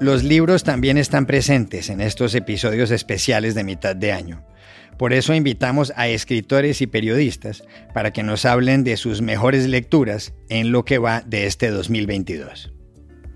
Los 0.00 0.24
libros 0.24 0.64
también 0.64 0.96
están 0.96 1.26
presentes 1.26 1.90
en 1.90 2.00
estos 2.00 2.34
episodios 2.34 2.90
especiales 2.90 3.54
de 3.54 3.64
mitad 3.64 3.94
de 3.94 4.12
año. 4.12 4.42
Por 4.96 5.12
eso 5.12 5.34
invitamos 5.34 5.92
a 5.94 6.08
escritores 6.08 6.80
y 6.80 6.86
periodistas 6.86 7.64
para 7.92 8.10
que 8.10 8.22
nos 8.22 8.46
hablen 8.46 8.82
de 8.82 8.96
sus 8.96 9.20
mejores 9.20 9.66
lecturas 9.68 10.32
en 10.48 10.72
lo 10.72 10.86
que 10.86 10.96
va 10.96 11.20
de 11.20 11.46
este 11.46 11.70
2022. 11.70 12.72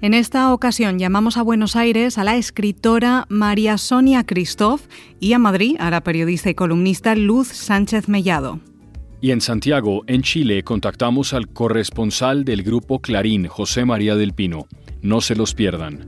En 0.01 0.15
esta 0.15 0.55
ocasión 0.55 0.99
llamamos 0.99 1.37
a 1.37 1.43
Buenos 1.43 1.77
Aires 1.77 2.17
a 2.17 2.25
la 2.25 2.37
escritora 2.37 3.27
María 3.29 3.77
Sonia 3.77 4.25
Christoph 4.25 4.87
y 5.21 5.35
a 5.35 5.39
Madrid 5.39 5.77
a 5.79 5.91
la 5.91 6.03
periodista 6.03 6.49
y 6.49 6.55
columnista 6.55 7.15
Luz 7.15 7.49
Sánchez 7.49 8.09
Mellado. 8.09 8.61
Y 9.21 9.33
en 9.33 9.43
Santiago, 9.43 10.03
en 10.07 10.23
Chile, 10.23 10.63
contactamos 10.63 11.35
al 11.35 11.49
corresponsal 11.49 12.47
del 12.47 12.63
grupo 12.63 13.01
Clarín, 13.01 13.49
José 13.49 13.85
María 13.85 14.17
del 14.17 14.33
Pino. 14.33 14.67
No 15.03 15.21
se 15.21 15.35
los 15.35 15.55
pierdan. 15.55 16.05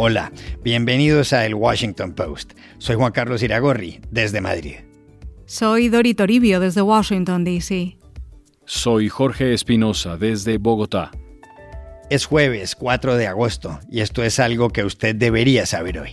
Hola, 0.00 0.30
bienvenidos 0.62 1.32
a 1.32 1.44
El 1.44 1.56
Washington 1.56 2.12
Post. 2.12 2.52
Soy 2.78 2.94
Juan 2.94 3.10
Carlos 3.10 3.42
Iragorri, 3.42 4.00
desde 4.12 4.40
Madrid. 4.40 4.76
Soy 5.44 5.88
Dori 5.88 6.14
Toribio, 6.14 6.60
desde 6.60 6.82
Washington, 6.82 7.42
D.C. 7.42 7.98
Soy 8.64 9.08
Jorge 9.08 9.52
Espinosa, 9.52 10.16
desde 10.16 10.58
Bogotá. 10.58 11.10
Es 12.10 12.26
jueves 12.26 12.76
4 12.76 13.16
de 13.16 13.26
agosto 13.26 13.80
y 13.90 13.98
esto 13.98 14.22
es 14.22 14.38
algo 14.38 14.70
que 14.70 14.84
usted 14.84 15.16
debería 15.16 15.66
saber 15.66 15.98
hoy. 15.98 16.12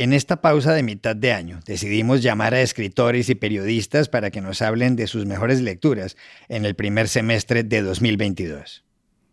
En 0.00 0.14
esta 0.14 0.40
pausa 0.40 0.72
de 0.72 0.82
mitad 0.82 1.14
de 1.14 1.34
año 1.34 1.60
decidimos 1.66 2.22
llamar 2.22 2.54
a 2.54 2.62
escritores 2.62 3.28
y 3.28 3.34
periodistas 3.34 4.08
para 4.08 4.30
que 4.30 4.40
nos 4.40 4.62
hablen 4.62 4.96
de 4.96 5.06
sus 5.06 5.26
mejores 5.26 5.60
lecturas 5.60 6.16
en 6.48 6.64
el 6.64 6.74
primer 6.74 7.06
semestre 7.06 7.64
de 7.64 7.82
2022. 7.82 8.82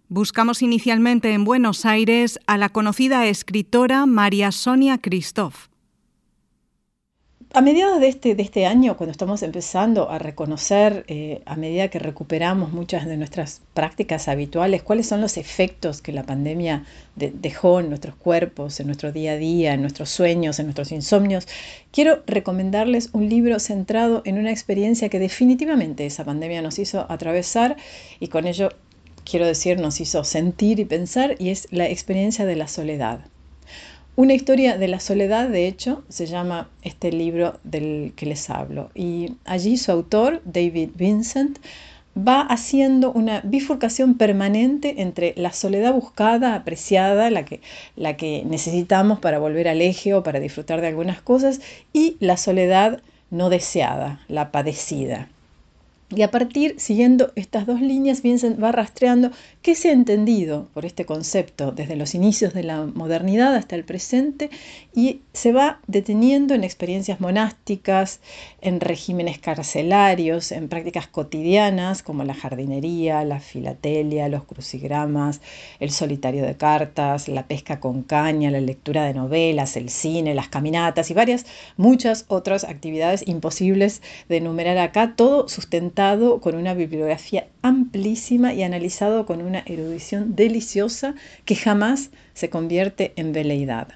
Buscamos 0.10 0.62
inicialmente 0.62 1.32
en 1.32 1.45
Buenos 1.45 1.86
Aires 1.86 2.38
a 2.48 2.58
la 2.58 2.68
conocida 2.68 3.28
escritora 3.28 4.06
María 4.06 4.52
Sonia 4.52 4.98
Christoph 4.98 5.68
a 7.53 7.62
mediados 7.62 8.00
de 8.02 8.09
este, 8.09 8.36
de 8.36 8.44
este 8.44 8.66
año, 8.66 8.98
cuando 8.98 9.12
estamos 9.12 9.42
empezando 9.42 10.09
a 10.09 10.20
reconocer, 10.20 11.06
eh, 11.08 11.42
a 11.45 11.56
medida 11.56 11.88
que 11.88 11.98
recuperamos 11.98 12.73
muchas 12.73 13.06
de 13.06 13.16
nuestras 13.16 13.62
prácticas 13.73 14.28
habituales, 14.28 14.84
cuáles 14.84 15.08
son 15.08 15.22
los 15.22 15.38
efectos 15.38 16.02
que 16.02 16.12
la 16.12 16.23
pandemia 16.23 16.86
dejó 17.16 17.80
en 17.80 17.89
nuestros 17.89 18.16
cuerpos, 18.16 18.80
en 18.80 18.88
nuestro 18.88 19.12
día 19.12 19.31
a 19.31 19.38
día, 19.38 19.73
en 19.73 19.81
nuestros 19.81 20.09
sueños, 20.09 20.59
en 20.59 20.66
nuestros 20.66 20.92
insomnios, 20.92 21.48
quiero 21.92 22.22
recomendarles 22.28 23.09
un 23.14 23.30
libro 23.30 23.59
centrado 23.59 24.22
en 24.26 24.38
una 24.38 24.52
experiencia 24.52 25.09
que 25.09 25.20
definitivamente 25.20 26.06
esa 26.06 26.26
pandemia 26.26 26.61
nos 26.61 26.78
hizo 26.80 27.06
atravesar 27.09 27.78
y 28.20 28.28
con 28.28 28.45
ello 28.45 28.70
quiero 29.23 29.48
decir 29.48 29.80
nos 29.80 30.02
hizo 30.02 30.23
sentir 30.26 30.80
y 30.80 30.86
pensar 30.86 31.36
y 31.39 31.50
es 31.50 31.67
la 31.72 31.89
experiencia 31.89 32.45
de 32.45 32.56
la 32.58 32.67
soledad. 32.67 33.22
Una 34.18 34.34
historia 34.34 34.80
de 34.80 34.88
la 34.88 35.00
soledad, 35.00 35.48
de 35.48 35.68
hecho, 35.68 36.04
se 36.10 36.26
llama 36.26 36.72
este 36.82 37.12
libro 37.12 37.60
del 37.64 38.14
que 38.16 38.26
les 38.26 38.50
hablo. 38.50 38.90
Y 38.96 39.36
allí 39.46 39.78
su 39.78 39.92
autor, 39.92 40.42
David 40.44 40.90
Vincent, 40.96 41.60
va 42.18 42.42
haciendo 42.42 43.12
una 43.12 43.42
bifurcación 43.42 44.16
permanente 44.16 45.04
entre 45.04 45.36
la 45.38 45.54
soledad 45.54 45.94
buscada, 45.94 46.56
apreciada, 46.56 47.30
la 47.30 47.45
que, 47.45 47.62
la 47.95 48.18
que 48.18 48.42
necesitamos 48.44 49.20
para 49.20 49.38
volver 49.38 49.68
al 49.68 49.84
eje 49.84 50.16
o 50.16 50.23
para 50.23 50.40
disfrutar 50.40 50.82
de 50.82 50.88
algunas 50.88 51.22
cosas, 51.22 51.62
y 51.94 52.18
la 52.20 52.38
soledad 52.38 53.04
no 53.30 53.52
deseada, 53.52 54.20
la 54.30 54.52
padecida. 54.52 55.30
Y 56.10 56.22
a 56.22 56.32
partir, 56.32 56.76
siguiendo 56.78 57.34
estas 57.36 57.66
dos 57.66 57.82
líneas, 57.82 58.22
Vincent 58.22 58.64
va 58.64 58.72
rastreando 58.72 59.30
qué 59.62 59.76
se 59.76 59.90
ha 59.90 59.92
entendido 59.92 60.70
por 60.73 60.86
este 60.86 61.06
concepto 61.06 61.73
desde 61.73 61.98
los 61.98 62.16
inicios 62.16 62.54
de 62.54 62.64
la 62.64 62.86
modernidad 62.86 63.54
hasta 63.54 63.76
el 63.76 63.84
presente 63.84 64.50
y 64.96 65.20
se 65.34 65.52
va 65.52 65.82
deteniendo 65.88 66.54
en 66.54 66.64
experiencias 66.64 67.20
monásticas, 67.20 68.22
en 68.62 68.80
regímenes 68.80 69.38
carcelarios, 69.40 70.54
en 70.54 70.70
prácticas 70.70 71.08
cotidianas 71.08 72.04
como 72.04 72.23
la 72.23 72.34
jardinería, 72.34 73.26
la 73.26 73.42
filatelia, 73.42 74.30
los 74.30 74.46
crucigramas, 74.46 75.42
el 75.82 75.92
solitario 75.92 76.46
de 76.46 76.56
cartas, 76.56 77.28
la 77.28 77.48
pesca 77.48 77.82
con 77.82 78.04
caña, 78.04 78.50
la 78.50 78.62
lectura 78.62 79.04
de 79.04 79.14
novelas, 79.14 79.76
el 79.76 79.90
cine, 79.90 80.36
las 80.36 80.48
caminatas 80.48 81.12
y 81.12 81.14
varias, 81.14 81.46
muchas 81.76 82.23
otras 82.30 82.64
actividades 82.64 83.28
imposibles 83.28 84.02
de 84.30 84.38
enumerar 84.38 84.78
acá, 84.78 85.16
todo 85.17 85.50
sustentado 85.50 85.97
con 86.42 86.54
una 86.54 86.76
bibliografía 86.76 87.48
amplísima 87.64 88.54
y 88.54 88.62
analizado 88.62 89.26
con 89.26 89.42
una 89.42 89.64
erudición 89.66 90.36
deliciosa 90.36 91.16
que 91.44 91.56
jamás 91.56 92.12
se 92.36 92.52
convierte 92.52 93.14
en 93.16 93.34
veleidad. 93.34 93.88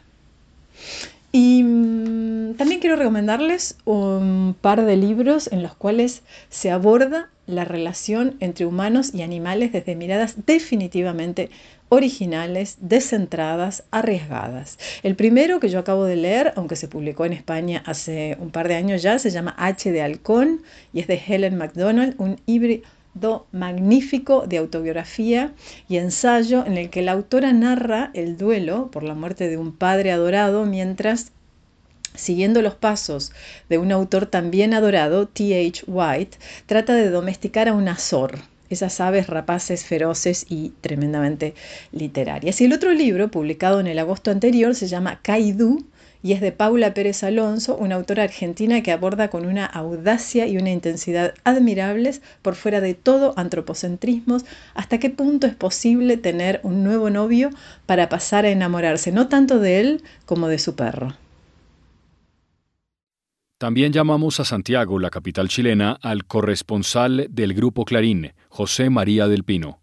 Y 1.32 1.62
mm, 1.62 2.56
también 2.56 2.80
quiero 2.80 2.96
recomendarles 2.96 3.78
un 3.86 4.56
par 4.60 4.84
de 4.84 4.98
libros 4.98 5.48
en 5.52 5.62
los 5.62 5.76
cuales 5.76 6.24
se 6.50 6.72
aborda 6.72 7.30
la 7.46 7.66
relación 7.66 8.36
entre 8.40 8.66
humanos 8.66 9.14
y 9.14 9.22
animales 9.22 9.72
desde 9.72 9.96
miradas 9.96 10.36
definitivamente 10.48 11.52
originales, 11.94 12.78
descentradas, 12.80 13.84
arriesgadas. 13.92 14.80
El 15.04 15.18
primero 15.18 15.60
que 15.60 15.68
yo 15.68 15.78
acabo 15.78 16.06
de 16.06 16.16
leer, 16.16 16.54
aunque 16.56 16.78
se 16.78 16.88
publicó 16.88 17.26
en 17.26 17.34
España 17.34 17.84
hace 17.86 18.38
un 18.40 18.50
par 18.50 18.70
de 18.70 18.76
años 18.76 19.02
ya, 19.02 19.20
se 19.20 19.30
llama 19.30 19.54
H 19.58 19.92
de 19.92 20.02
Halcón 20.02 20.62
y 20.94 21.02
es 21.02 21.08
de 21.08 21.22
Helen 21.28 21.58
MacDonald, 21.58 22.16
un 22.18 22.40
híbrido 22.46 23.46
magnífico 23.52 24.48
de 24.48 24.60
autobiografía 24.60 25.54
y 25.90 25.98
ensayo 25.98 26.66
en 26.66 26.78
el 26.78 26.90
que 26.90 27.02
la 27.02 27.12
autora 27.12 27.52
narra 27.52 28.12
el 28.14 28.38
duelo 28.38 28.90
por 28.90 29.04
la 29.04 29.14
muerte 29.14 29.50
de 29.50 29.58
un 29.58 29.76
padre 29.76 30.14
adorado 30.14 30.66
mientras 30.66 31.34
Siguiendo 32.14 32.62
los 32.62 32.76
pasos 32.76 33.32
de 33.70 33.78
un 33.78 33.94
autor 33.94 34.26
también 34.26 34.74
adorado, 34.74 35.30
T.H. 35.30 35.86
White, 35.88 36.38
trata 36.66 36.94
de 36.94 37.10
domesticar 37.10 37.70
a 37.70 37.74
un 37.74 37.88
azor, 37.88 38.40
esas 38.72 39.00
aves 39.00 39.28
rapaces 39.28 39.86
feroces 39.86 40.46
y 40.50 40.74
tremendamente 40.82 41.54
literarias. 41.92 42.60
Y 42.62 42.66
el 42.66 42.74
otro 42.74 42.92
libro, 42.94 43.30
publicado 43.30 43.80
en 43.80 43.88
el 43.88 44.00
agosto 44.00 44.32
anterior, 44.32 44.76
se 44.76 44.88
llama 44.88 45.20
Kaidu 45.22 45.86
y 46.24 46.34
es 46.34 46.42
de 46.42 46.52
Paula 46.52 46.94
Pérez 46.94 47.24
Alonso, 47.24 47.76
una 47.76 47.96
autora 47.96 48.24
argentina 48.24 48.84
que 48.84 48.92
aborda 48.92 49.30
con 49.30 49.46
una 49.46 49.66
audacia 49.66 50.46
y 50.46 50.58
una 50.58 50.72
intensidad 50.72 51.34
admirables 51.44 52.22
por 52.42 52.56
fuera 52.56 52.80
de 52.80 52.94
todo 52.94 53.34
antropocentrismos 53.38 54.46
hasta 54.76 55.00
qué 55.00 55.10
punto 55.10 55.48
es 55.48 55.56
posible 55.56 56.18
tener 56.18 56.60
un 56.64 56.84
nuevo 56.84 57.10
novio 57.10 57.50
para 57.86 58.10
pasar 58.10 58.46
a 58.46 58.50
enamorarse 58.50 59.12
no 59.12 59.28
tanto 59.30 59.60
de 59.60 59.80
él 59.80 60.04
como 60.26 60.48
de 60.48 60.60
su 60.60 60.76
perro. 60.76 61.16
También 63.62 63.94
llamamos 63.94 64.40
a 64.40 64.44
Santiago, 64.44 64.98
la 64.98 65.12
capital 65.12 65.48
chilena, 65.48 65.92
al 66.02 66.26
corresponsal 66.26 67.28
del 67.30 67.54
Grupo 67.54 67.86
Clarín, 67.86 68.34
José 68.50 68.90
María 68.90 69.28
del 69.28 69.44
Pino. 69.44 69.82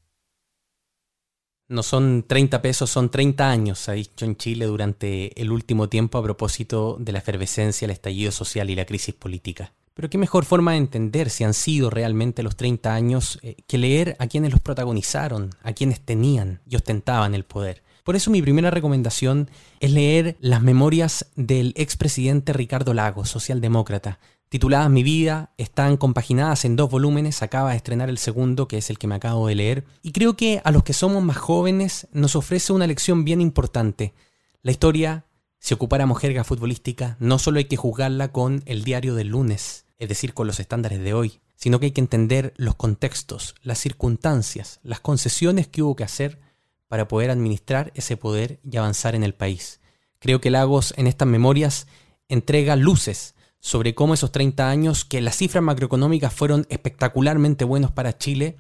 No 1.69 1.85
son 1.85 2.25
30 2.27 2.61
pesos, 2.61 2.91
son 2.91 3.09
30 3.09 3.49
años, 3.49 3.89
ha 3.89 3.93
dicho 3.93 4.25
en 4.25 4.35
Chile 4.37 4.65
durante 4.65 5.41
el 5.41 5.53
último 5.53 5.89
tiempo 5.89 6.19
a 6.19 6.25
propósito 6.25 6.97
de 6.99 7.13
la 7.13 7.21
efervescencia, 7.21 7.85
el 7.85 7.93
estallido 7.93 8.33
social 8.33 8.69
y 8.69 8.75
la 8.75 8.85
crisis 8.85 9.15
política. 9.15 9.73
Pero 9.95 10.11
qué 10.11 10.19
mejor 10.19 10.45
forma 10.45 10.73
de 10.73 10.79
entender 10.79 11.31
si 11.31 11.45
han 11.45 11.55
sido 11.55 11.89
realmente 11.89 12.43
los 12.43 12.57
30 12.57 12.93
años 12.93 13.39
eh, 13.43 13.55
que 13.69 13.79
leer 13.79 14.17
a 14.19 14.27
quienes 14.27 14.51
los 14.51 14.61
protagonizaron, 14.61 15.51
a 15.63 15.73
quienes 15.73 16.01
tenían 16.01 16.63
y 16.69 16.75
ostentaban 16.75 17.33
el 17.33 17.45
poder. 17.45 17.85
Por 18.09 18.17
eso 18.17 18.31
mi 18.31 18.41
primera 18.41 18.71
recomendación 18.71 19.51
es 19.81 19.91
leer 19.91 20.39
las 20.41 20.63
memorias 20.63 21.27
del 21.37 21.75
expresidente 21.77 22.55
Ricardo 22.55 22.95
Lagos, 22.95 23.29
socialdemócrata. 23.29 24.19
Tituladas 24.49 24.89
Mi 24.89 25.03
vida, 25.03 25.53
están 25.59 25.99
compaginadas 25.99 26.65
en 26.65 26.75
dos 26.75 26.89
volúmenes, 26.89 27.43
acaba 27.43 27.73
de 27.73 27.77
estrenar 27.77 28.09
el 28.09 28.17
segundo, 28.17 28.67
que 28.67 28.79
es 28.79 28.89
el 28.89 28.99
que 28.99 29.09
me 29.09 29.17
acabo 29.17 29.47
de 29.47 29.57
leer, 29.57 29.85
y 30.01 30.13
creo 30.13 30.39
que 30.39 30.63
a 30.65 30.71
los 30.71 30.85
que 30.85 30.95
somos 30.95 31.23
más 31.23 31.37
jóvenes 31.37 32.09
nos 32.11 32.35
ofrece 32.35 32.73
una 32.73 32.87
lección 32.87 33.27
bien 33.27 33.43
importante. 33.43 34.15
La 34.63 34.71
historia, 34.71 35.27
si 35.59 35.75
ocupáramos 35.75 36.19
jerga 36.19 36.45
futbolística, 36.45 37.19
no 37.21 37.39
solo 37.39 37.59
hay 37.59 37.67
que 37.67 37.77
juzgarla 37.77 38.33
con 38.33 38.63
el 38.65 38.85
diario 38.85 39.17
del 39.17 39.29
lunes, 39.29 39.85
es 39.99 40.09
decir, 40.09 40.33
con 40.33 40.47
los 40.47 40.61
estándares 40.61 41.01
de 41.01 41.13
hoy, 41.13 41.41
sino 41.57 41.79
que 41.79 41.85
hay 41.85 41.93
que 41.93 42.01
entender 42.01 42.55
los 42.57 42.75
contextos, 42.75 43.55
las 43.61 43.79
circunstancias, 43.79 44.81
las 44.83 45.01
concesiones 45.01 45.69
que 45.69 45.83
hubo 45.83 45.95
que 45.95 46.05
hacer 46.05 46.48
para 46.89 47.07
poder 47.07 47.31
administrar 47.31 47.93
ese 47.95 48.17
poder 48.17 48.59
y 48.69 48.77
avanzar 48.77 49.15
en 49.15 49.23
el 49.23 49.35
país. 49.35 49.81
Creo 50.19 50.41
que 50.41 50.51
Lagos 50.51 50.95
en 50.97 51.07
estas 51.07 51.29
memorias 51.29 51.87
entrega 52.29 52.77
luces 52.77 53.35
sobre 53.61 53.95
cómo 53.95 54.15
esos 54.15 54.33
30 54.33 54.69
años, 54.69 55.05
que 55.05 55.21
las 55.21 55.37
cifras 55.37 55.63
macroeconómicas 55.63 56.33
fueron 56.33 56.67
espectacularmente 56.69 57.65
buenos 57.65 57.91
para 57.91 58.17
Chile, 58.17 58.57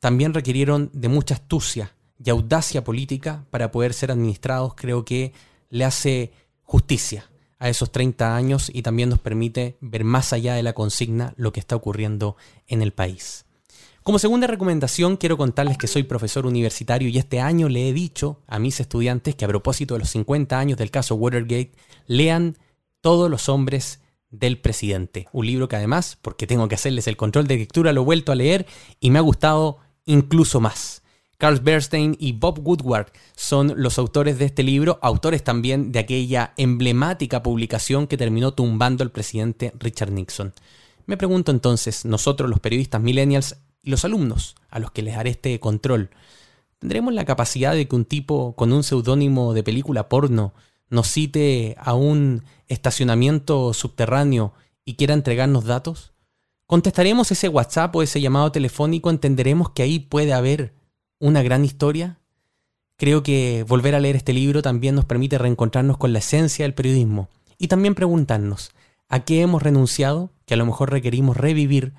también 0.00 0.34
requirieron 0.34 0.90
de 0.92 1.08
mucha 1.08 1.34
astucia 1.34 1.94
y 2.22 2.30
audacia 2.30 2.84
política 2.84 3.44
para 3.50 3.70
poder 3.70 3.94
ser 3.94 4.10
administrados, 4.10 4.74
creo 4.74 5.04
que 5.04 5.32
le 5.70 5.84
hace 5.84 6.32
justicia 6.62 7.30
a 7.58 7.68
esos 7.68 7.92
30 7.92 8.34
años 8.34 8.70
y 8.72 8.82
también 8.82 9.08
nos 9.08 9.20
permite 9.20 9.76
ver 9.80 10.04
más 10.04 10.32
allá 10.32 10.54
de 10.54 10.62
la 10.62 10.72
consigna 10.72 11.32
lo 11.36 11.52
que 11.52 11.60
está 11.60 11.76
ocurriendo 11.76 12.36
en 12.66 12.82
el 12.82 12.92
país. 12.92 13.46
Como 14.02 14.18
segunda 14.18 14.48
recomendación, 14.48 15.16
quiero 15.16 15.36
contarles 15.36 15.78
que 15.78 15.86
soy 15.86 16.02
profesor 16.02 16.44
universitario 16.44 17.08
y 17.08 17.18
este 17.18 17.38
año 17.38 17.68
le 17.68 17.88
he 17.88 17.92
dicho 17.92 18.40
a 18.48 18.58
mis 18.58 18.80
estudiantes 18.80 19.36
que 19.36 19.44
a 19.44 19.48
propósito 19.48 19.94
de 19.94 20.00
los 20.00 20.10
50 20.10 20.58
años 20.58 20.76
del 20.76 20.90
caso 20.90 21.14
Watergate, 21.14 21.70
lean 22.08 22.58
Todos 23.00 23.30
los 23.30 23.48
hombres 23.48 24.00
del 24.30 24.58
presidente. 24.58 25.28
Un 25.32 25.46
libro 25.46 25.68
que 25.68 25.76
además, 25.76 26.18
porque 26.20 26.48
tengo 26.48 26.66
que 26.66 26.74
hacerles 26.74 27.06
el 27.06 27.16
control 27.16 27.46
de 27.46 27.58
lectura, 27.58 27.92
lo 27.92 28.02
he 28.02 28.04
vuelto 28.04 28.32
a 28.32 28.34
leer 28.34 28.66
y 28.98 29.10
me 29.10 29.20
ha 29.20 29.22
gustado 29.22 29.78
incluso 30.04 30.60
más. 30.60 31.02
Carl 31.38 31.60
Bernstein 31.60 32.16
y 32.18 32.32
Bob 32.32 32.58
Woodward 32.58 33.12
son 33.36 33.74
los 33.76 33.98
autores 33.98 34.36
de 34.38 34.46
este 34.46 34.64
libro, 34.64 34.98
autores 35.02 35.44
también 35.44 35.92
de 35.92 36.00
aquella 36.00 36.54
emblemática 36.56 37.42
publicación 37.42 38.08
que 38.08 38.16
terminó 38.16 38.52
tumbando 38.52 39.04
al 39.04 39.12
presidente 39.12 39.72
Richard 39.78 40.10
Nixon. 40.10 40.52
Me 41.06 41.16
pregunto 41.16 41.52
entonces, 41.52 42.04
nosotros 42.04 42.48
los 42.48 42.60
periodistas 42.60 43.00
millennials, 43.00 43.56
los 43.82 44.04
alumnos 44.04 44.54
a 44.70 44.78
los 44.78 44.90
que 44.90 45.02
les 45.02 45.16
haré 45.16 45.30
este 45.30 45.58
control, 45.60 46.10
¿tendremos 46.78 47.14
la 47.14 47.24
capacidad 47.24 47.74
de 47.74 47.86
que 47.86 47.96
un 47.96 48.04
tipo 48.04 48.54
con 48.54 48.72
un 48.72 48.82
seudónimo 48.82 49.54
de 49.54 49.62
película 49.62 50.08
porno 50.08 50.54
nos 50.88 51.08
cite 51.08 51.76
a 51.78 51.94
un 51.94 52.44
estacionamiento 52.68 53.72
subterráneo 53.72 54.52
y 54.84 54.94
quiera 54.94 55.14
entregarnos 55.14 55.64
datos? 55.64 56.12
¿Contestaremos 56.66 57.30
ese 57.30 57.48
WhatsApp 57.48 57.94
o 57.96 58.02
ese 58.02 58.20
llamado 58.20 58.52
telefónico? 58.52 59.10
¿Entenderemos 59.10 59.70
que 59.70 59.82
ahí 59.82 59.98
puede 59.98 60.32
haber 60.32 60.74
una 61.18 61.42
gran 61.42 61.64
historia? 61.64 62.18
Creo 62.96 63.22
que 63.22 63.64
volver 63.66 63.94
a 63.94 64.00
leer 64.00 64.16
este 64.16 64.32
libro 64.32 64.62
también 64.62 64.94
nos 64.94 65.04
permite 65.04 65.38
reencontrarnos 65.38 65.98
con 65.98 66.12
la 66.12 66.20
esencia 66.20 66.64
del 66.64 66.74
periodismo 66.74 67.28
y 67.58 67.68
también 67.68 67.94
preguntarnos 67.94 68.70
a 69.08 69.24
qué 69.24 69.42
hemos 69.42 69.62
renunciado 69.62 70.30
que 70.46 70.54
a 70.54 70.56
lo 70.56 70.66
mejor 70.66 70.90
requerimos 70.90 71.36
revivir 71.36 71.94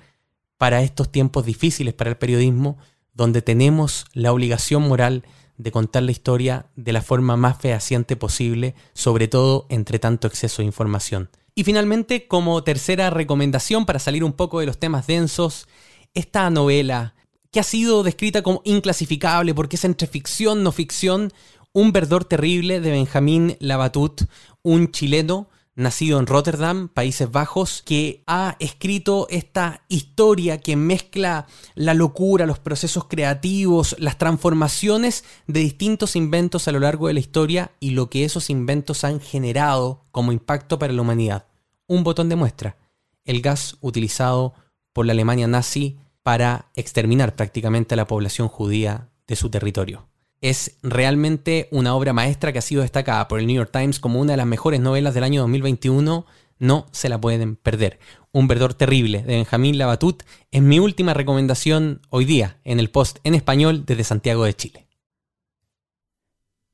para 0.64 0.80
estos 0.80 1.12
tiempos 1.12 1.44
difíciles 1.44 1.92
para 1.92 2.08
el 2.08 2.16
periodismo, 2.16 2.78
donde 3.12 3.42
tenemos 3.42 4.06
la 4.14 4.32
obligación 4.32 4.80
moral 4.88 5.22
de 5.58 5.70
contar 5.70 6.04
la 6.04 6.10
historia 6.10 6.70
de 6.74 6.94
la 6.94 7.02
forma 7.02 7.36
más 7.36 7.58
fehaciente 7.58 8.16
posible, 8.16 8.74
sobre 8.94 9.28
todo 9.28 9.66
entre 9.68 9.98
tanto 9.98 10.26
exceso 10.26 10.62
de 10.62 10.66
información. 10.66 11.28
Y 11.54 11.64
finalmente, 11.64 12.26
como 12.28 12.64
tercera 12.64 13.10
recomendación 13.10 13.84
para 13.84 13.98
salir 13.98 14.24
un 14.24 14.32
poco 14.32 14.60
de 14.60 14.64
los 14.64 14.78
temas 14.78 15.06
densos, 15.06 15.68
esta 16.14 16.48
novela 16.48 17.14
que 17.50 17.60
ha 17.60 17.62
sido 17.62 18.02
descrita 18.02 18.40
como 18.40 18.62
inclasificable 18.64 19.52
porque 19.52 19.76
es 19.76 19.84
entre 19.84 20.08
ficción, 20.08 20.62
no 20.62 20.72
ficción, 20.72 21.30
Un 21.74 21.92
verdor 21.92 22.24
terrible 22.24 22.80
de 22.80 22.90
Benjamín 22.90 23.58
Labatut, 23.60 24.22
un 24.62 24.90
chileno 24.92 25.50
nacido 25.76 26.18
en 26.18 26.26
Rotterdam, 26.26 26.88
Países 26.88 27.30
Bajos, 27.30 27.82
que 27.84 28.22
ha 28.26 28.56
escrito 28.60 29.26
esta 29.30 29.82
historia 29.88 30.58
que 30.58 30.76
mezcla 30.76 31.46
la 31.74 31.94
locura, 31.94 32.46
los 32.46 32.58
procesos 32.58 33.06
creativos, 33.06 33.96
las 33.98 34.18
transformaciones 34.18 35.24
de 35.46 35.60
distintos 35.60 36.16
inventos 36.16 36.68
a 36.68 36.72
lo 36.72 36.80
largo 36.80 37.08
de 37.08 37.14
la 37.14 37.20
historia 37.20 37.72
y 37.80 37.90
lo 37.90 38.08
que 38.08 38.24
esos 38.24 38.50
inventos 38.50 39.04
han 39.04 39.20
generado 39.20 40.04
como 40.10 40.32
impacto 40.32 40.78
para 40.78 40.92
la 40.92 41.02
humanidad. 41.02 41.46
Un 41.86 42.04
botón 42.04 42.28
de 42.28 42.36
muestra, 42.36 42.76
el 43.24 43.42
gas 43.42 43.76
utilizado 43.80 44.54
por 44.92 45.06
la 45.06 45.12
Alemania 45.12 45.46
nazi 45.46 45.98
para 46.22 46.70
exterminar 46.74 47.34
prácticamente 47.34 47.94
a 47.94 47.96
la 47.96 48.06
población 48.06 48.48
judía 48.48 49.08
de 49.26 49.36
su 49.36 49.50
territorio. 49.50 50.08
Es 50.44 50.76
realmente 50.82 51.68
una 51.70 51.94
obra 51.94 52.12
maestra 52.12 52.52
que 52.52 52.58
ha 52.58 52.60
sido 52.60 52.82
destacada 52.82 53.28
por 53.28 53.40
el 53.40 53.46
New 53.46 53.56
York 53.56 53.70
Times 53.72 53.98
como 53.98 54.20
una 54.20 54.34
de 54.34 54.36
las 54.36 54.46
mejores 54.46 54.78
novelas 54.78 55.14
del 55.14 55.24
año 55.24 55.40
2021. 55.40 56.26
No 56.58 56.86
se 56.92 57.08
la 57.08 57.18
pueden 57.18 57.56
perder. 57.56 57.98
Un 58.30 58.46
verdor 58.46 58.74
terrible 58.74 59.22
de 59.22 59.36
Benjamín 59.36 59.78
Labatut 59.78 60.22
es 60.50 60.60
mi 60.60 60.80
última 60.80 61.14
recomendación 61.14 62.02
hoy 62.10 62.26
día 62.26 62.58
en 62.64 62.78
el 62.78 62.90
post 62.90 63.20
en 63.24 63.34
español 63.34 63.86
desde 63.86 64.04
Santiago 64.04 64.44
de 64.44 64.52
Chile. 64.52 64.86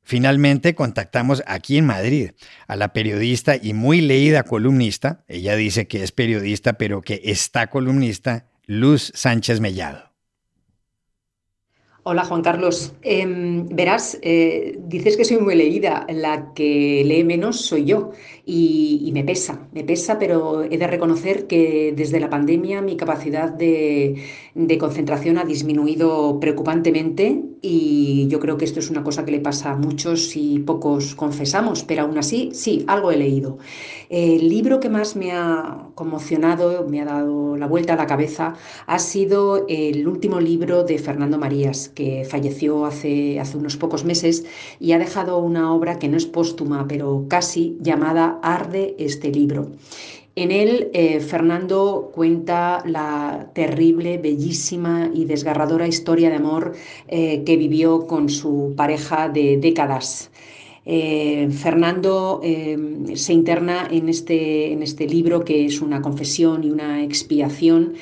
Finalmente 0.03 0.75
contactamos 0.75 1.41
aquí 1.47 1.79
en 1.79 1.87
Madrid 1.87 2.31
a 2.67 2.75
la 2.75 2.93
periodista 2.93 3.55
y 3.55 3.73
muy 3.73 4.01
leída 4.01 4.43
columnista, 4.43 5.23
ella 5.29 5.55
dice 5.55 5.87
que 5.87 6.03
es 6.03 6.11
periodista 6.11 6.73
pero 6.73 7.03
que 7.03 7.21
está 7.23 7.69
columnista, 7.69 8.49
Luz 8.67 9.13
Sánchez 9.15 9.61
Mellado. 9.61 10.10
Hola 12.03 12.25
Juan 12.25 12.41
Carlos. 12.41 12.95
Em, 13.03 13.67
verás, 13.69 14.19
eh, 14.23 14.79
dices 14.87 15.19
que 15.19 15.25
soy 15.27 15.37
muy 15.37 15.55
leída, 15.55 16.07
la 16.09 16.55
que 16.55 17.03
lee 17.05 17.25
menos 17.25 17.61
soy 17.61 17.85
yo 17.85 18.13
y, 18.47 19.11
me 19.13 19.23
pesa, 19.23 19.69
me 19.73 19.85
pesa, 19.85 20.19
pero 20.19 20.63
he 20.63 20.79
de 20.79 20.87
reconocer 20.87 21.47
que 21.47 21.93
desde 21.95 22.19
la 22.19 22.31
pandemia 22.31 22.81
mi 22.81 22.97
capacidad 22.97 23.51
de, 23.53 24.15
de, 24.55 24.79
concentración 24.79 25.37
ha 25.37 25.45
disminuido 25.45 26.41
preocupantemente 26.41 27.43
y 27.61 28.27
yo 28.29 28.41
creo 28.41 28.57
que 28.57 28.65
esto 28.65 28.81
es 28.81 28.91
una 28.91 29.05
cosa 29.05 29.25
que 29.27 29.33
le 29.33 29.41
pasa 29.41 29.73
a 29.73 29.77
muchos 29.77 30.37
y 30.37 30.59
pocos 30.61 31.15
confesamos, 31.15 31.85
pero 31.85 32.03
aún 32.03 32.17
así, 32.17 32.51
sí, 32.55 32.85
algo 32.87 33.11
he 33.11 33.19
leído. 33.19 33.59
El 34.09 34.49
libro 34.49 34.81
que 34.81 34.89
más 34.89 35.17
me 35.17 35.33
ha 35.33 35.91
conmocionado, 35.95 36.89
me 36.89 37.03
ha 37.03 37.05
dado 37.05 37.57
la 37.57 37.67
vuelta 37.67 37.93
a 37.93 37.97
la 37.97 38.07
cabeza, 38.07 38.55
ha 38.87 38.99
sido 38.99 39.67
el 39.69 40.09
último 40.09 40.41
libro 40.41 40.85
de 40.85 40.99
Fernando 40.99 41.39
Marías 41.39 41.90
que 41.95 42.25
falleció 42.25 42.85
hace, 42.87 43.41
hace 43.41 43.57
unos 43.57 43.77
pocos 43.77 44.05
meses 44.05 44.45
y 44.79 44.93
ha 44.93 44.99
dejado 44.99 45.39
una 45.39 45.73
obra 45.75 45.99
que 45.99 46.09
no 46.09 46.17
es 46.17 46.27
póstuma, 46.27 46.87
pero 46.89 47.27
casi 47.29 47.77
llamada 47.81 48.39
Arde 48.43 48.95
este 48.99 49.31
libro. 49.31 49.69
En 50.37 50.53
él, 50.53 50.91
eh, 50.95 51.21
Fernando 51.21 52.13
cuenta 52.15 52.83
la 52.87 53.51
terrible, 53.53 54.17
bellísima 54.19 55.11
y 55.13 55.25
desgarradora 55.25 55.89
historia 55.89 56.31
de 56.31 56.37
amor 56.37 56.73
eh, 57.09 57.43
que 57.45 57.57
vivió 57.57 58.07
con 58.07 58.29
su 58.29 58.73
pareja 58.77 59.29
de 59.29 59.57
décadas. 59.57 60.31
Eh, 60.87 61.49
Fernando 61.51 62.41
se 62.43 63.33
interna 63.35 63.87
en 63.91 64.09
este, 64.09 64.73
en 64.73 64.83
este 64.83 65.07
libro 65.07 65.45
que 65.45 65.67
es 65.67 65.83
una 65.83 66.01
confesión 66.01 66.65
y 66.65 66.71
una 66.71 67.05
expiación 67.05 67.95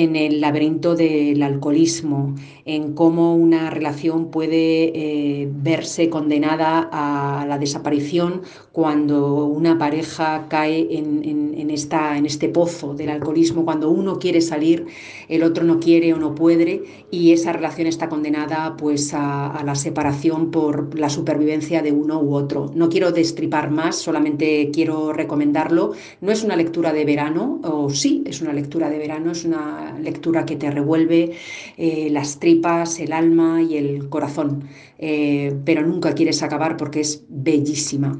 en 0.00 0.16
el 0.16 0.40
laberinto 0.40 0.94
del 0.94 1.42
alcoholismo, 1.42 2.34
en 2.64 2.94
cómo 2.94 3.36
una 3.36 3.68
relación 3.68 4.30
puede 4.30 4.84
eh, 4.94 5.48
verse 5.52 6.08
condenada 6.08 6.88
a 6.90 7.44
la 7.46 7.58
desaparición 7.58 8.40
cuando 8.72 9.44
una 9.44 9.78
pareja 9.78 10.46
cae 10.48 10.88
en, 10.96 11.70
esta, 11.70 12.16
en 12.16 12.24
este 12.24 12.48
pozo 12.48 12.94
del 12.94 13.10
alcoholismo, 13.10 13.66
cuando 13.66 13.90
uno 13.90 14.18
quiere 14.18 14.40
salir, 14.40 14.86
el 15.28 15.42
otro 15.42 15.64
no 15.64 15.78
quiere 15.78 16.14
o 16.14 16.18
no 16.18 16.34
puede, 16.34 16.82
y 17.10 17.32
esa 17.32 17.52
relación 17.52 17.86
está 17.86 18.08
condenada 18.08 18.74
pues, 18.78 19.12
a, 19.14 19.62
la 19.64 19.74
separación 19.74 20.50
por 20.50 20.98
la 20.98 21.10
supervivencia 21.10 21.82
de 21.82 21.92
uno 21.92 22.20
u 22.20 22.34
otro. 22.34 22.70
No 22.74 22.88
quiero 22.88 23.12
destripar 23.12 23.70
más, 23.70 23.96
solamente 23.96 24.70
quiero 24.72 25.12
recomendarlo. 25.12 25.92
No 26.20 26.32
es 26.32 26.42
una 26.42 26.56
lectura 26.56 26.92
de 26.92 27.04
verano, 27.04 27.60
o 27.62 27.90
sí, 27.90 28.22
es 28.26 28.40
una 28.40 28.52
lectura 28.52 28.88
de 28.88 28.98
verano, 28.98 29.32
es 29.32 29.44
una 29.44 29.81
lectura 29.98 30.44
que 30.44 30.56
te 30.56 30.70
revuelve 30.70 31.32
eh, 31.76 32.08
las 32.10 32.38
tripas, 32.38 33.00
el 33.00 33.12
alma 33.12 33.62
y 33.62 33.76
el 33.76 34.08
corazón, 34.08 34.64
eh, 34.98 35.54
pero 35.64 35.82
nunca 35.82 36.14
quieres 36.14 36.42
acabar 36.42 36.76
porque 36.76 37.00
es 37.00 37.24
bellísima. 37.28 38.18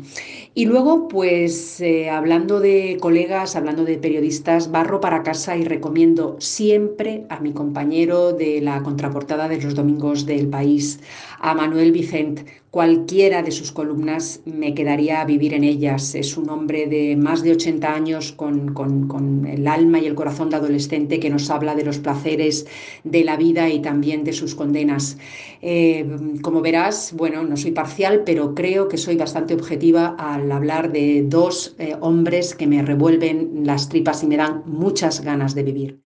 Y 0.55 0.67
luego, 0.67 1.09
pues 1.09 1.81
eh, 1.81 2.11
hablando 2.11 2.61
de 2.61 2.99
colegas, 3.01 3.57
hablando 3.57 3.85
de 3.85 3.97
periodistas, 3.97 4.71
barro 4.71 5.01
para 5.01 5.23
casa 5.23 5.57
y 5.57 5.65
recomiendo 5.65 6.37
siempre 6.41 7.25
a 7.31 7.41
mi 7.41 7.53
compañero 7.55 8.33
de 8.35 8.61
la 8.61 8.83
contraportada 8.83 9.49
de 9.49 9.63
los 9.63 9.75
domingos 9.75 10.27
del 10.27 10.49
país, 10.49 11.01
a 11.41 11.55
Manuel 11.55 11.93
Vicent, 11.93 12.41
Cualquiera 12.73 13.43
de 13.43 13.51
sus 13.51 13.71
columnas 13.71 14.41
me 14.47 14.73
quedaría 14.73 15.21
a 15.21 15.27
vivir 15.27 15.53
en 15.53 15.63
ellas. 15.63 16.15
Es 16.15 16.39
un 16.39 16.49
hombre 16.49 16.87
de 16.87 17.17
más 17.17 17.43
de 17.43 17.53
80 17.53 17.93
años 17.93 18.33
con, 18.33 19.47
el 19.47 19.69
alma 19.69 19.99
y 19.99 20.07
el 20.07 20.15
corazón 20.15 20.49
de 20.49 20.57
adolescente 20.57 21.21
que 21.21 21.29
nos 21.29 21.51
habla 21.51 21.75
de 21.75 21.85
los 21.85 21.99
placeres 21.99 22.67
de 23.05 23.25
la 23.25 23.37
vida 23.37 23.69
y 23.69 23.83
también 23.83 24.25
de 24.25 24.33
sus 24.33 24.55
condenas. 24.55 25.19
Eh, 25.61 26.07
como 26.41 26.63
verás, 26.63 27.13
bueno, 27.15 27.43
no 27.43 27.59
soy 27.59 27.73
parcial, 27.73 28.23
pero 28.25 28.55
creo 28.55 28.89
que 28.89 28.97
soy 28.97 29.17
bastante 29.17 29.53
objetiva 29.53 30.17
al 30.43 30.51
hablar 30.53 30.91
de 30.91 31.23
dos 31.25 31.77
eh, 31.79 31.97
hombres 32.01 32.55
que 32.55 32.67
me 32.67 32.83
revuelven 32.83 33.63
las 33.65 33.89
tripas 33.89 34.23
y 34.25 34.27
me 34.27 34.37
dan 34.37 34.63
muchas 34.67 35.21
ganas 35.21 35.55
de 35.55 35.63
vivir. 35.63 36.03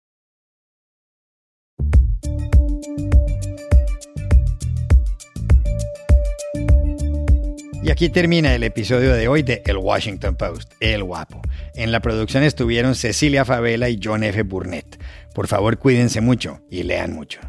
Y 7.81 7.91
aquí 7.91 8.09
termina 8.09 8.55
el 8.55 8.63
episodio 8.63 9.13
de 9.13 9.27
hoy 9.27 9.43
de 9.43 9.61
El 9.65 9.77
Washington 9.77 10.35
Post, 10.35 10.73
El 10.79 11.03
Guapo. 11.03 11.41
En 11.75 11.91
la 11.91 12.01
producción 12.01 12.43
estuvieron 12.43 12.95
Cecilia 12.95 13.45
Favela 13.45 13.89
y 13.89 13.99
John 14.03 14.23
F. 14.23 14.41
Burnett. 14.41 14.99
Por 15.33 15.47
favor, 15.47 15.77
cuídense 15.77 16.19
mucho 16.19 16.61
y 16.69 16.83
lean 16.83 17.13
mucho. 17.13 17.39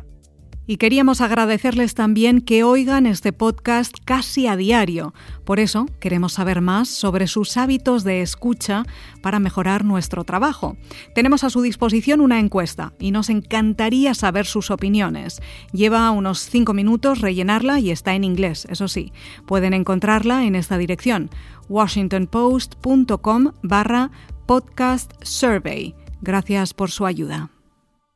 Y 0.66 0.78
queríamos 0.78 1.20
agradecerles 1.20 1.94
también 1.94 2.40
que 2.40 2.64
oigan 2.64 3.06
este 3.06 3.32
podcast 3.32 3.94
casi 4.04 4.46
a 4.46 4.56
diario. 4.56 5.14
Por 5.44 5.60
eso 5.60 5.86
queremos 6.00 6.34
saber 6.34 6.60
más 6.60 6.88
sobre 6.88 7.26
sus 7.26 7.56
hábitos 7.56 8.02
de 8.04 8.22
escucha 8.22 8.84
para 9.22 9.38
mejorar 9.38 9.84
nuestro 9.84 10.24
trabajo. 10.24 10.76
Tenemos 11.14 11.44
a 11.44 11.50
su 11.50 11.62
disposición 11.62 12.20
una 12.20 12.40
encuesta 12.40 12.92
y 12.98 13.12
nos 13.12 13.30
encantaría 13.30 14.14
saber 14.14 14.46
sus 14.46 14.70
opiniones. 14.70 15.40
Lleva 15.72 16.10
unos 16.10 16.40
5 16.40 16.74
minutos 16.74 17.20
rellenarla 17.20 17.78
y 17.80 17.90
está 17.90 18.14
en 18.14 18.24
inglés, 18.24 18.66
eso 18.70 18.88
sí. 18.88 19.12
Pueden 19.46 19.74
encontrarla 19.74 20.44
en 20.44 20.56
esta 20.56 20.78
dirección, 20.78 21.30
washingtonpost.com 21.68 23.52
barra 23.62 24.10
podcast 24.46 25.12
survey. 25.22 25.94
Gracias 26.20 26.74
por 26.74 26.90
su 26.90 27.06
ayuda. 27.06 27.50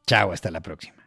Chao, 0.06 0.32
hasta 0.32 0.50
la 0.50 0.60
próxima. 0.60 1.00